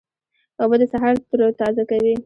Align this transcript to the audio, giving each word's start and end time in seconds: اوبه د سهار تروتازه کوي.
اوبه 0.61 0.75
د 0.81 0.83
سهار 0.91 1.15
تروتازه 1.29 1.83
کوي. 1.89 2.13